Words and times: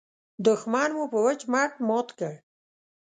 دوښمن 0.45 0.89
مو 0.97 1.03
په 1.11 1.17
وچ 1.25 1.41
مټ 1.51 1.71
مات 1.87 2.07
کړ. 2.19 2.33